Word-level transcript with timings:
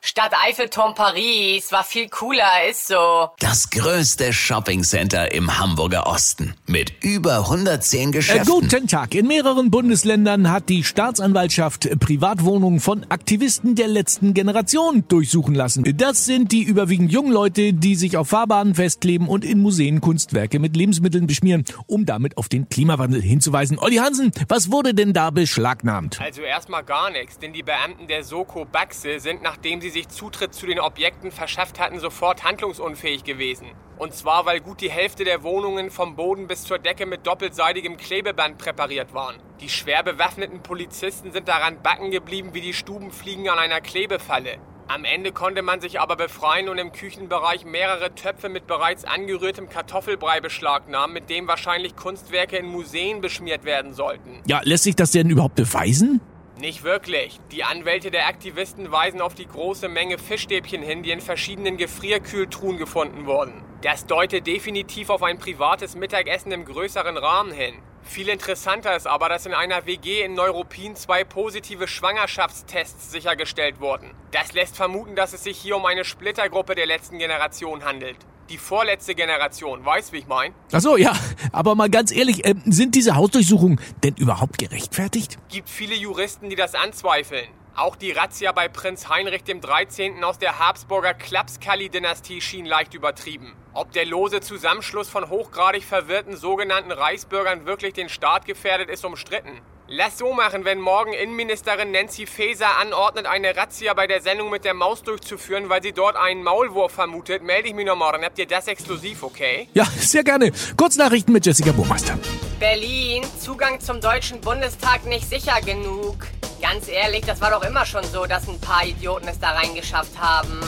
Stadt 0.00 0.32
Eiffelturm 0.46 0.94
Paris 0.94 1.72
war 1.72 1.82
viel 1.82 2.08
cooler, 2.08 2.68
ist 2.70 2.86
so. 2.86 3.28
Das 3.40 3.68
größte 3.68 4.32
Shoppingcenter 4.32 5.32
im 5.32 5.58
Hamburger 5.58 6.06
Osten 6.06 6.54
mit 6.66 6.92
über 7.02 7.38
110 7.40 8.08
Äh, 8.08 8.12
Geschäften. 8.12 8.46
guten 8.46 8.86
Tag. 8.86 9.14
In 9.16 9.26
mehreren 9.26 9.70
Bundesländern 9.72 10.50
hat 10.52 10.68
die 10.68 10.84
Staatsanwaltschaft 10.84 11.98
Privatwohnungen 11.98 12.78
von 12.78 13.04
Aktivisten 13.10 13.74
der 13.74 13.88
letzten 13.88 14.34
Generation 14.34 15.04
durchsuchen 15.08 15.54
lassen. 15.56 15.84
Das 15.96 16.24
sind 16.24 16.52
die 16.52 16.62
überwiegend 16.62 17.10
jungen 17.10 17.32
Leute, 17.32 17.72
die 17.72 17.96
sich 17.96 18.16
auf 18.16 18.28
Fahrbahnen 18.28 18.76
festkleben 18.76 19.26
und 19.28 19.44
in 19.44 19.60
Museen 19.60 20.00
Kunstwerke 20.00 20.60
mit 20.60 20.76
Lebensmitteln 20.76 21.26
beschmieren, 21.26 21.64
um 21.86 22.06
damit 22.06 22.36
auf 22.38 22.48
den 22.48 22.68
Klimawandel 22.68 23.20
hinzuweisen. 23.20 23.78
Olli 23.80 23.96
Hansen, 23.96 24.30
was 24.48 24.70
wurde 24.70 24.94
denn 24.94 25.12
da 25.12 25.30
beschlagnahmt? 25.30 26.20
Also 26.20 26.42
erstmal 26.42 26.84
gar 26.84 27.10
nichts, 27.10 27.38
denn 27.38 27.52
die 27.52 27.64
Beamten 27.64 28.06
der 28.06 28.22
Soko 28.22 28.64
Baxe 28.64 29.18
sind, 29.18 29.42
nachdem 29.42 29.80
sie 29.80 29.87
sich 29.90 30.08
Zutritt 30.08 30.54
zu 30.54 30.66
den 30.66 30.80
Objekten 30.80 31.30
verschafft 31.30 31.78
hatten, 31.78 32.00
sofort 32.00 32.44
handlungsunfähig 32.44 33.24
gewesen. 33.24 33.66
Und 33.98 34.14
zwar, 34.14 34.46
weil 34.46 34.60
gut 34.60 34.80
die 34.80 34.90
Hälfte 34.90 35.24
der 35.24 35.42
Wohnungen 35.42 35.90
vom 35.90 36.14
Boden 36.14 36.46
bis 36.46 36.62
zur 36.62 36.78
Decke 36.78 37.04
mit 37.04 37.26
doppelseitigem 37.26 37.96
Klebeband 37.96 38.58
präpariert 38.58 39.12
waren. 39.12 39.36
Die 39.60 39.68
schwer 39.68 40.02
bewaffneten 40.02 40.62
Polizisten 40.62 41.32
sind 41.32 41.48
daran 41.48 41.82
backen 41.82 42.10
geblieben 42.10 42.50
wie 42.54 42.60
die 42.60 42.74
Stubenfliegen 42.74 43.48
an 43.48 43.58
einer 43.58 43.80
Klebefalle. 43.80 44.58
Am 44.90 45.04
Ende 45.04 45.32
konnte 45.32 45.60
man 45.60 45.82
sich 45.82 46.00
aber 46.00 46.16
befreien 46.16 46.70
und 46.70 46.78
im 46.78 46.92
Küchenbereich 46.92 47.66
mehrere 47.66 48.14
Töpfe 48.14 48.48
mit 48.48 48.66
bereits 48.66 49.04
angerührtem 49.04 49.68
Kartoffelbrei 49.68 50.40
beschlagnahmen, 50.40 51.12
mit 51.12 51.28
dem 51.28 51.46
wahrscheinlich 51.46 51.94
Kunstwerke 51.94 52.56
in 52.56 52.66
Museen 52.66 53.20
beschmiert 53.20 53.64
werden 53.64 53.92
sollten. 53.92 54.40
Ja, 54.46 54.62
lässt 54.64 54.84
sich 54.84 54.96
das 54.96 55.10
denn 55.10 55.28
überhaupt 55.28 55.56
beweisen? 55.56 56.22
Nicht 56.60 56.82
wirklich. 56.82 57.38
Die 57.52 57.62
Anwälte 57.62 58.10
der 58.10 58.26
Aktivisten 58.26 58.90
weisen 58.90 59.20
auf 59.20 59.34
die 59.34 59.46
große 59.46 59.88
Menge 59.88 60.18
Fischstäbchen 60.18 60.82
hin, 60.82 61.04
die 61.04 61.12
in 61.12 61.20
verschiedenen 61.20 61.76
Gefrierkühltruhen 61.76 62.78
gefunden 62.78 63.26
wurden. 63.26 63.62
Das 63.82 64.06
deutet 64.06 64.48
definitiv 64.48 65.08
auf 65.08 65.22
ein 65.22 65.38
privates 65.38 65.94
Mittagessen 65.94 66.50
im 66.50 66.64
größeren 66.64 67.16
Rahmen 67.16 67.52
hin. 67.52 67.74
Viel 68.02 68.28
interessanter 68.28 68.96
ist 68.96 69.06
aber, 69.06 69.28
dass 69.28 69.46
in 69.46 69.54
einer 69.54 69.86
WG 69.86 70.22
in 70.22 70.34
Neuruppin 70.34 70.96
zwei 70.96 71.22
positive 71.22 71.86
Schwangerschaftstests 71.86 73.12
sichergestellt 73.12 73.80
wurden. 73.80 74.10
Das 74.32 74.52
lässt 74.52 74.76
vermuten, 74.76 75.14
dass 75.14 75.34
es 75.34 75.44
sich 75.44 75.58
hier 75.58 75.76
um 75.76 75.86
eine 75.86 76.04
Splittergruppe 76.04 76.74
der 76.74 76.86
letzten 76.86 77.18
Generation 77.18 77.84
handelt. 77.84 78.16
Die 78.48 78.58
vorletzte 78.58 79.14
Generation, 79.14 79.84
weißt 79.84 80.12
wie 80.12 80.18
ich 80.18 80.26
mein? 80.26 80.54
Ach 80.72 80.80
so, 80.80 80.96
ja. 80.96 81.12
Aber 81.52 81.74
mal 81.74 81.90
ganz 81.90 82.10
ehrlich, 82.10 82.46
äh, 82.46 82.54
sind 82.64 82.94
diese 82.94 83.14
Hausdurchsuchungen 83.14 83.78
denn 84.02 84.14
überhaupt 84.14 84.58
gerechtfertigt? 84.58 85.38
Gibt 85.50 85.68
viele 85.68 85.94
Juristen, 85.94 86.48
die 86.48 86.56
das 86.56 86.74
anzweifeln. 86.74 87.48
Auch 87.76 87.94
die 87.94 88.10
Razzia 88.10 88.50
bei 88.52 88.68
Prinz 88.68 89.08
Heinrich 89.08 89.44
dem 89.44 89.60
13. 89.60 90.24
aus 90.24 90.38
der 90.38 90.58
Habsburger 90.58 91.14
Klapskalli-Dynastie 91.14 92.40
schien 92.40 92.66
leicht 92.66 92.94
übertrieben. 92.94 93.54
Ob 93.72 93.92
der 93.92 94.06
lose 94.06 94.40
Zusammenschluss 94.40 95.08
von 95.08 95.28
hochgradig 95.28 95.84
verwirrten 95.84 96.36
sogenannten 96.36 96.90
Reichsbürgern 96.90 97.66
wirklich 97.66 97.92
den 97.92 98.08
Staat 98.08 98.46
gefährdet, 98.46 98.88
ist 98.88 99.04
umstritten. 99.04 99.60
Lass 99.90 100.18
so 100.18 100.34
machen, 100.34 100.66
wenn 100.66 100.80
morgen 100.80 101.14
Innenministerin 101.14 101.92
Nancy 101.92 102.26
Faeser 102.26 102.76
anordnet, 102.76 103.24
eine 103.24 103.56
Razzia 103.56 103.94
bei 103.94 104.06
der 104.06 104.20
Sendung 104.20 104.50
mit 104.50 104.66
der 104.66 104.74
Maus 104.74 105.02
durchzuführen, 105.02 105.70
weil 105.70 105.82
sie 105.82 105.92
dort 105.92 106.14
einen 106.14 106.42
Maulwurf 106.42 106.92
vermutet, 106.92 107.42
melde 107.42 107.68
ich 107.68 107.74
mich 107.74 107.86
noch 107.86 107.96
morgen. 107.96 108.22
Habt 108.22 108.38
ihr 108.38 108.46
das 108.46 108.66
exklusiv, 108.66 109.22
okay? 109.22 109.66
Ja, 109.72 109.86
sehr 109.98 110.24
gerne. 110.24 110.52
Kurznachrichten 110.76 111.32
mit 111.32 111.46
Jessica 111.46 111.72
Burmeister. 111.72 112.18
Berlin, 112.60 113.24
Zugang 113.40 113.80
zum 113.80 114.02
Deutschen 114.02 114.42
Bundestag 114.42 115.06
nicht 115.06 115.26
sicher 115.26 115.58
genug. 115.62 116.16
Ganz 116.60 116.88
ehrlich, 116.88 117.24
das 117.24 117.40
war 117.40 117.50
doch 117.50 117.64
immer 117.64 117.86
schon 117.86 118.04
so, 118.04 118.26
dass 118.26 118.46
ein 118.46 118.60
paar 118.60 118.84
Idioten 118.84 119.26
es 119.26 119.40
da 119.40 119.52
reingeschafft 119.52 120.18
haben. 120.20 120.60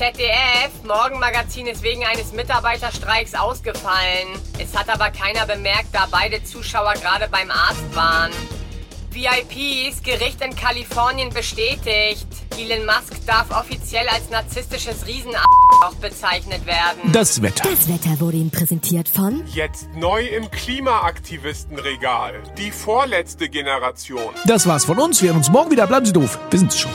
ZDF, 0.00 0.82
Morgenmagazin 0.84 1.66
ist 1.66 1.82
wegen 1.82 2.06
eines 2.06 2.32
Mitarbeiterstreiks 2.32 3.34
ausgefallen. 3.34 4.28
Es 4.58 4.74
hat 4.74 4.88
aber 4.88 5.10
keiner 5.10 5.44
bemerkt, 5.44 5.88
da 5.92 6.08
beide 6.10 6.42
Zuschauer 6.42 6.94
gerade 6.94 7.28
beim 7.30 7.50
Arzt 7.50 7.94
waren. 7.94 8.30
VIPs, 9.10 10.02
Gericht 10.02 10.40
in 10.40 10.56
Kalifornien 10.56 11.28
bestätigt. 11.28 12.26
Elon 12.56 12.86
Musk 12.86 13.14
darf 13.26 13.50
offiziell 13.50 14.08
als 14.08 14.30
narzisstisches 14.30 15.06
riesen 15.06 15.32
bezeichnet 16.00 16.64
werden. 16.64 17.12
Das 17.12 17.42
Wetter. 17.42 17.68
Das 17.68 17.86
Wetter 17.86 18.20
wurde 18.20 18.38
Ihnen 18.38 18.50
präsentiert 18.50 19.06
von 19.06 19.42
Jetzt 19.48 19.90
neu 19.96 20.24
im 20.24 20.50
Klimaaktivistenregal. 20.50 22.42
Die 22.56 22.70
vorletzte 22.70 23.50
Generation. 23.50 24.32
Das 24.46 24.66
war's 24.66 24.86
von 24.86 24.98
uns. 24.98 25.20
Wir 25.20 25.28
hören 25.28 25.36
uns 25.36 25.50
morgen 25.50 25.70
wieder. 25.70 25.86
Bleiben 25.86 26.06
Sie 26.06 26.14
doof. 26.14 26.38
Wir 26.48 26.58
sind's 26.58 26.80
schon. 26.80 26.90